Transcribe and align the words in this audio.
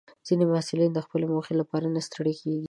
ځینې 0.27 0.43
محصلین 0.51 0.91
د 0.93 0.99
خپلې 1.05 1.25
موخې 1.33 1.53
لپاره 1.61 1.85
نه 1.95 2.01
ستړي 2.07 2.33
کېږي. 2.41 2.59